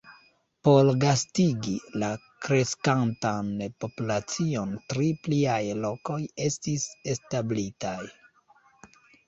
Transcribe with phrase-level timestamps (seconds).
[0.67, 2.09] Por gastigi la
[2.45, 3.51] kreskantan
[3.85, 7.97] populacion tri pliaj lokoj estis establitaj.